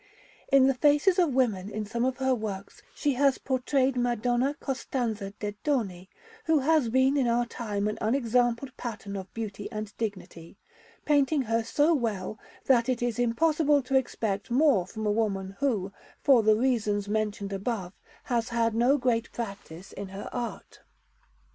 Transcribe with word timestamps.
In 0.51 0.65
the 0.65 0.73
faces 0.73 1.19
of 1.19 1.35
women 1.35 1.69
in 1.69 1.85
some 1.85 2.05
of 2.05 2.17
her 2.17 2.33
works 2.33 2.81
she 2.95 3.13
has 3.13 3.37
portrayed 3.37 3.95
Madonna 3.95 4.55
Costanza 4.59 5.29
de' 5.39 5.51
Doni, 5.63 6.09
who 6.45 6.57
has 6.57 6.89
been 6.89 7.17
in 7.17 7.27
our 7.27 7.45
time 7.45 7.87
an 7.87 7.99
unexampled 8.01 8.75
pattern 8.77 9.15
of 9.15 9.31
beauty 9.35 9.71
and 9.71 9.95
dignity; 9.99 10.57
painting 11.05 11.43
her 11.43 11.63
so 11.63 11.93
well, 11.93 12.39
that 12.65 12.89
it 12.89 13.03
is 13.03 13.19
impossible 13.19 13.83
to 13.83 13.95
expect 13.95 14.49
more 14.49 14.87
from 14.87 15.05
a 15.05 15.11
woman 15.11 15.55
who, 15.59 15.93
for 16.23 16.41
the 16.41 16.55
reasons 16.55 17.07
mentioned 17.07 17.53
above, 17.53 17.93
has 18.23 18.49
had 18.49 18.73
no 18.73 18.97
great 18.97 19.31
practice 19.31 19.93
in 19.93 20.07
her 20.07 20.27
art. 20.33 20.79